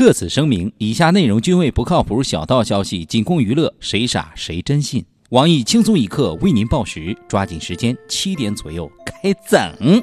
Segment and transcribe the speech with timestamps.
[0.00, 5.04] 特此声明，以下内容均为不靠谱小道消息，仅供娱乐，谁傻谁真信。
[5.28, 10.02] 网易轻松一刻为您报时，抓紧时间，七点左右开整。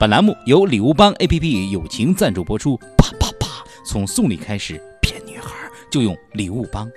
[0.00, 2.78] 本栏目由礼物帮 APP 友情赞助播出。
[2.96, 5.50] 啪啪啪，从送礼开始，骗女孩
[5.90, 6.90] 就用礼物帮。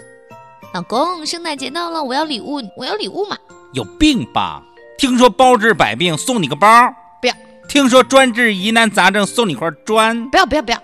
[0.74, 3.38] 老公，圣诞节到了，我要礼物，我要礼物嘛！
[3.74, 4.64] 有病吧？
[4.98, 6.68] 听说包治百病，送你个包。
[7.20, 7.36] 不要。
[7.68, 10.30] 听说专治疑难杂症，送你块砖。
[10.30, 10.82] 不要不要不要！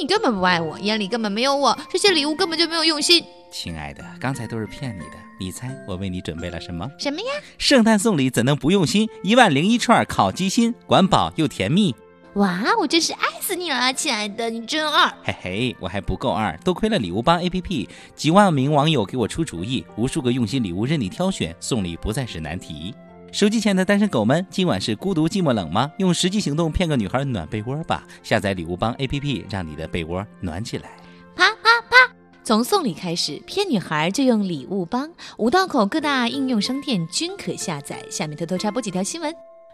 [0.00, 3.24] 你根本不爱我，眼里根本没有我，这些礼物根本就没有用心。
[3.50, 5.16] 亲爱的，刚才都是骗你的。
[5.40, 6.88] 你猜我为你准备了什么？
[6.98, 7.26] 什么呀？
[7.58, 9.08] 圣诞送礼怎能不用心？
[9.24, 11.94] 一万零一串烤鸡心，管饱又甜蜜。
[12.34, 15.12] 哇，我真是爱死你了，亲爱的，你真二。
[15.24, 22.94] 嘿嘿，我还不够二，多亏了礼物帮 APP，几万名网友给我出主意，无数个用心礼物任你挑选，送礼不再是难题。
[23.30, 25.92] 手机前的单身狗们，今晚是孤独寂寞冷吗？
[25.98, 28.02] 用实际行动骗个女孩暖被窝吧！
[28.22, 30.88] 下载礼物帮 APP，让你的被窝暖起来。
[31.36, 32.12] 啪啪啪！
[32.42, 35.10] 从送礼开始，骗女孩就用礼物帮。
[35.36, 38.02] 五道口各大应用商店均可下载。
[38.10, 39.32] 下面偷偷插播几条新闻。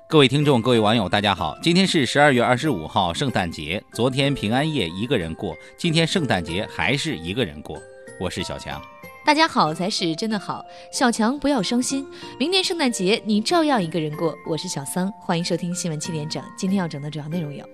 [0.09, 3.83] 各位听众，各位网友，大家好，今天是十二月二十五号，圣诞节。
[3.93, 7.81] 昨天平安夜一个人过，今天圣诞节还是一个人过。
[8.19, 8.83] 我是小强。
[9.27, 12.07] 大家好才是真的好，小强不要伤心，
[12.39, 14.37] 明年圣诞节你照样一个人过。
[14.47, 16.45] 我是小桑，欢迎收听新闻七点整。
[16.59, 17.67] 今天要整的主要内容有：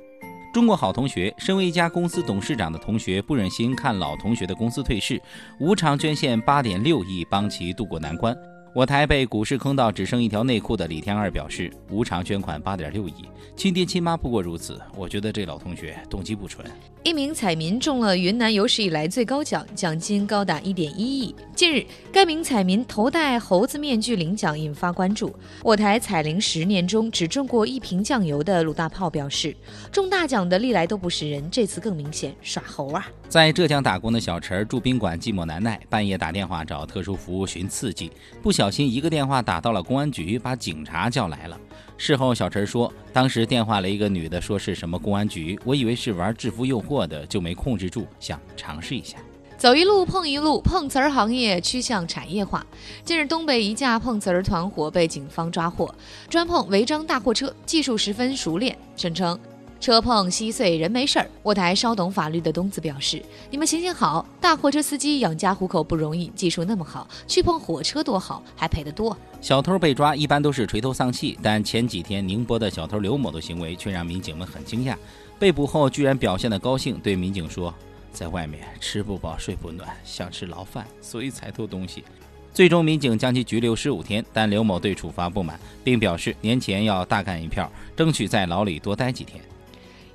[0.54, 5.20] 中国好同学，身为一家公司董事长的同学不忍心看老同学的公司退市，
[5.58, 8.32] 无偿捐献八点六亿帮其渡过难关。
[8.72, 13.14] 我台被股市坑到只剩一条内裤的李天二表示，无偿捐款八点六亿，
[13.56, 14.80] 亲爹亲妈不过如此。
[14.96, 16.64] 我觉得这老同学动机不纯。
[17.02, 21.34] 一名彩民中了云南有史以来最高奖，奖金高达一点一亿。
[21.60, 25.36] 近日，该名彩民头戴猴子面具领奖，引发关注。
[25.62, 29.54] 我台彩铃十年中只中过一瓶酱油的鲁大炮表示，
[29.92, 33.06] 中大奖的历来都不是人，这次更明显，耍猴啊！
[33.28, 41.60] 在浙江打工的小陈住宾馆寂寞难耐，半夜打电话找特殊服务寻刺激，不小心一个电话打到了公安局，把警察叫来了。
[41.98, 49.18] 事后，小陈说，当时电话了一个女的，说是什么公安局，我以为是玩制服诱惑的，就没控制住，想尝试一下。
[49.60, 52.64] 走一路碰一路，碰瓷儿行业趋向产业化。
[53.04, 55.94] 近日，东北一架碰瓷儿团伙被警方抓获，
[56.30, 59.38] 专碰违章大货车，技术十分熟练，声称。
[59.78, 61.28] 车碰稀碎，人没事儿。
[61.42, 74.96] 我台稍懂法律的东子表示：“你们行行好，大货车司机养家糊口不容易，技术那么好，去碰火车多好，还赔得多。”小偷被抓一般都是垂头丧气，但前几天宁波的小偷刘某的行为却让民警们很惊讶。
[75.38, 77.74] 被捕后居然表现得高兴，对民警说
[78.12, 82.04] ：“在外面吃不饱睡不暖，想吃牢饭，所以才偷东西。”
[82.52, 89.40] 最终民警将其拘留十五天，但刘某对处罚不满，并表示年前要大干一票，争取在牢里多待几天。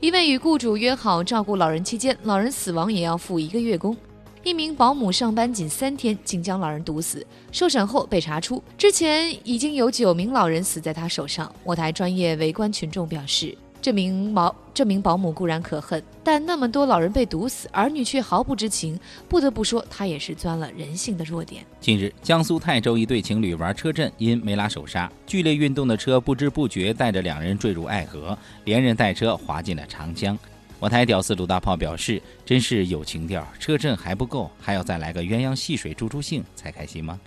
[0.01, 3.95] 一位与雇主约好照顾老人期间，老人死亡也要付一个月工。
[4.43, 7.25] 一名保姆上班仅三天，竟将老人毒死。
[7.53, 11.51] 受审后被查出，之前已经有九名老人死在他手上。
[11.63, 13.57] 我台专业围观群众表示。
[13.85, 21.63] 这名保这名保姆固然可恨，但那么多老人被毒死，儿女却毫不知情，不得不说他也是钻了人性的弱点。
[21.79, 30.35] 近日，江苏泰州一对情侣玩车震，因没拉手刹，剧烈运动的车不知不觉带着两人坠入爱河，连人带车滑进了长江。
[30.79, 37.19] 我台屌丝鲁大炮表示：“真是有情调，车震还不够，还要再来个鸳鸯戏水助助兴才开心吗？”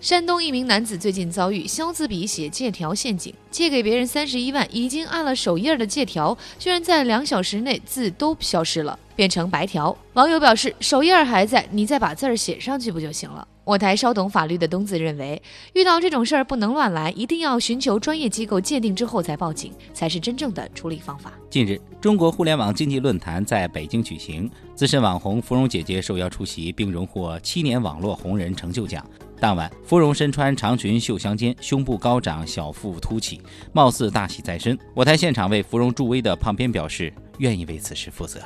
[0.00, 9.96] 山东一名男子最近遭遇消字笔写借条陷阱，借给别人三十一万，已经按了首页的借条，居然在两小时内字都消失了，变成白条。
[10.12, 13.46] 网友表示，首页还在，你再把字儿写上去不就行了？
[13.64, 15.42] 我台稍懂法律的东子认为，
[15.72, 21.32] 遇到这种事儿不能乱来，一定要寻求专业机构鉴定之后再报警，才是真正的处理方法。
[21.50, 29.04] 近日，中国互联网经济论坛在北京举行，资深网红芙蓉姐姐受邀出席，并荣获七年网络红人成就奖。
[29.38, 33.40] 当晚，芙蓉身穿长裙绣香肩，胸部高涨，小腹凸起，
[33.72, 34.78] 貌似大喜在身。
[34.94, 38.40] 我台现场为芙蓉助威的胖编表示，愿意为此事负责。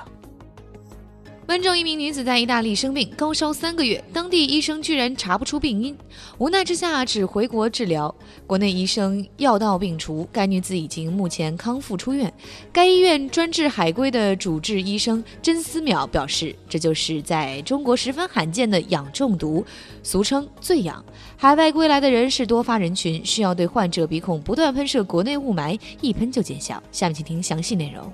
[1.50, 5.98] 温州一名女子在意大利生病，高烧三个月，当地医生居然查不出病因，
[6.38, 8.14] 无奈之下只回国治疗。
[8.46, 12.32] 国内医生药到病除，该女子已经目前康复出院。
[12.72, 19.66] 该医院专治海归的主治医生甄思淼表示，这就是在中国十分罕见的氧中毒，
[20.04, 21.04] 俗称醉氧。
[21.36, 26.80] 海外归来的人是多发人群，需要对患者鼻孔不断喷射国内雾霾，一喷就见效。
[26.92, 28.08] 下面请听详细内容。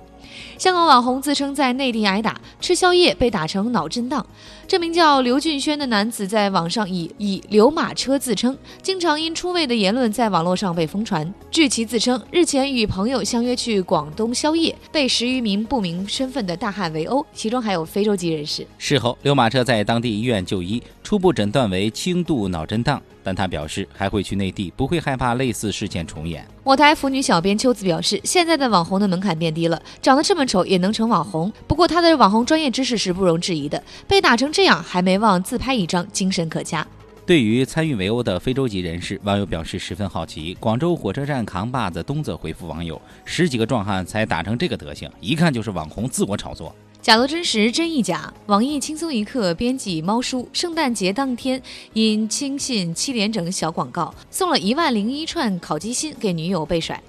[0.58, 4.24] 香港网红自称在内地挨打，吃宵夜被打成脑震荡。
[4.66, 11.32] 这名叫刘俊轩的男子在网上以以刘马车自称，经常因出位的言论在网络上被疯传。
[11.50, 18.66] 据其自称，日前与朋友相约去广东宵夜，被十余名不明身份的大汉围殴，其中还有非洲籍人士。
[18.78, 23.00] 事后，刘马车在当地医院就医，初步诊断为轻度脑震荡。
[23.26, 26.46] 但他表示还会去内地，不会害怕类似事件重演。
[26.62, 31.52] 我台腐女小编秋子表示，现在的网红的门槛变低了，长得这么丑也能成网红。
[31.66, 36.86] 不过他的网红专业知识是不容置疑的，被打成这样还没忘自拍一张，精神可嘉。
[37.26, 40.56] 对于参与围殴的非洲籍人士，网友表示十分好奇。
[40.60, 46.72] 广州火车站扛把子东泽回复网友：十几个壮汉才打成这个德行，一看就是网红自我炒作。
[47.06, 48.34] 假作真实，真亦假。
[48.46, 51.62] 网易轻松一刻编辑猫叔，圣诞节当天
[51.92, 57.00] 因轻信七连整小广告，送了一万零一串烤鸡心给女友被甩。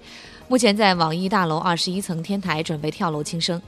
[0.47, 3.59] 目前在网易大楼二十一层天台准备跳楼轻生。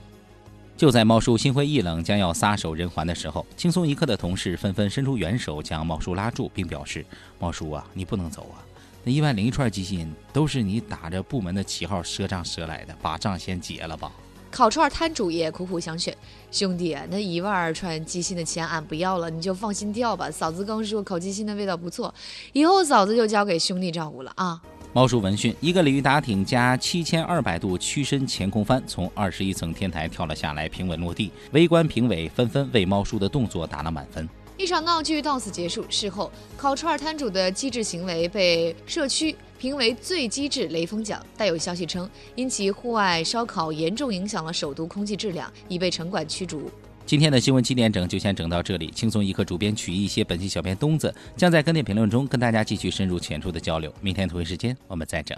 [0.78, 7.04] 就在猫叔心灰意冷，将要撒手人寰的时候，轻松一刻的同事纷纷伸出援手，将猫叔拉住，并表示
[7.42, 8.62] ：“猫叔啊，你不能走啊！
[9.04, 14.12] 那一万零一串鸡心都是你打着部门的旗号赊账赊来的，把账先结了吧。”
[14.52, 16.16] 烤串摊主也苦苦相劝
[16.52, 20.30] ：“兄弟，那一万串鸡心的钱俺不要了，你就放心跳吧。
[20.30, 22.14] 嫂子刚说烤鸡心的味道不错，
[22.54, 24.62] 以后嫂子就交给兄弟照顾了啊。”
[24.92, 31.32] 猫叔闻讯，一个鲤鱼打挺加七千二百度屈身前空翻，从二十一层天台跳了下来，平稳落地。
[31.52, 34.28] 围观评委纷纷为猫叔的动作打了满分。
[34.60, 35.86] 一场闹剧到此结束。
[35.90, 39.34] 事后，烤串摊主的机智行为被社区。
[39.58, 46.72] 评为最机智雷锋奖，带有消息称，因其户外烧烤严重影响了首都空气质量，已被城管驱逐。
[47.06, 53.94] 今天的新闻七点整就先整到这里，轻松一刻主编曲一些，本期小编东子将在跟帖评论中跟大家继续深入浅出的交流。
[54.00, 55.38] 明天同一时间我们再整。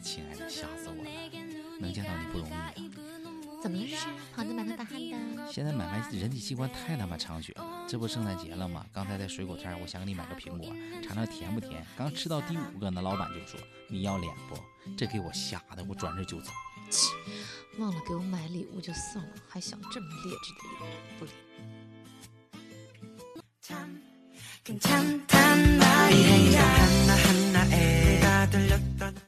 [0.00, 1.10] 亲爱的，吓死我了！
[1.78, 2.72] 能见到你不容易啊！
[3.62, 3.86] 怎么了？
[3.86, 4.98] 是跑得满头大汗
[5.36, 5.52] 的。
[5.52, 8.86] 现在买卖人体器官太他妈猖獗了，这不圣诞节了吗？
[8.92, 11.84] 刚才在水果摊，我想给你买个苹果，尝尝甜不甜。
[11.96, 14.58] 刚吃到第五个，那老板就说：“你要脸不？”
[14.96, 16.50] 这给我吓得，我转身就走。
[16.90, 17.12] 切，
[17.78, 20.86] 忘了给我买礼物就算了，还想这么劣质的礼物，
[21.18, 21.30] 不理。